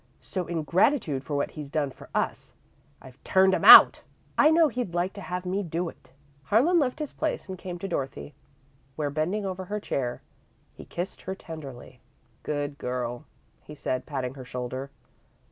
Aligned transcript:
So, 0.19 0.47
in 0.47 0.63
gratitude 0.63 1.23
for 1.23 1.35
what 1.35 1.51
he's 1.51 1.69
done 1.69 1.91
for 1.91 2.09
us, 2.15 2.55
I've 3.03 3.23
turned 3.23 3.53
'em 3.53 3.63
out. 3.63 4.01
I 4.35 4.49
know 4.49 4.67
he'd 4.67 4.95
like 4.95 5.13
to 5.13 5.21
have 5.21 5.45
me 5.45 5.61
do 5.61 5.89
it." 5.89 6.11
Harlan 6.45 6.79
left 6.79 6.97
his 6.97 7.13
place 7.13 7.47
and 7.47 7.55
came 7.55 7.77
to 7.77 7.87
Dorothy, 7.87 8.33
where, 8.95 9.11
bending 9.11 9.45
over 9.45 9.65
her 9.65 9.79
chair, 9.79 10.23
he 10.73 10.85
kissed 10.85 11.21
her 11.21 11.35
tenderly. 11.35 11.99
"Good 12.41 12.79
girl," 12.79 13.25
he 13.61 13.75
said, 13.75 14.07
patting 14.07 14.33
her 14.33 14.43
shoulder. 14.45 14.89